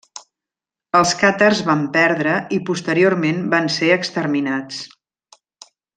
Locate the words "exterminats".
3.99-4.81